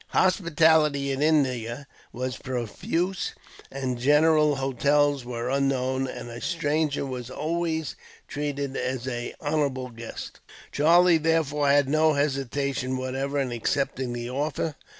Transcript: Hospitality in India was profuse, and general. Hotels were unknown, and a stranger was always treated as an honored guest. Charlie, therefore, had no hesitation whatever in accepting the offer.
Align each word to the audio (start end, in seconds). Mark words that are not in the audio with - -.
Hospitality 0.15 1.11
in 1.11 1.21
India 1.21 1.85
was 2.11 2.35
profuse, 2.35 3.35
and 3.71 3.99
general. 3.99 4.55
Hotels 4.55 5.25
were 5.25 5.47
unknown, 5.47 6.07
and 6.07 6.27
a 6.31 6.41
stranger 6.41 7.05
was 7.05 7.29
always 7.29 7.95
treated 8.27 8.75
as 8.75 9.05
an 9.05 9.33
honored 9.39 9.95
guest. 9.97 10.39
Charlie, 10.71 11.19
therefore, 11.19 11.67
had 11.69 11.87
no 11.87 12.13
hesitation 12.13 12.97
whatever 12.97 13.37
in 13.37 13.51
accepting 13.51 14.11
the 14.13 14.27
offer. 14.27 14.73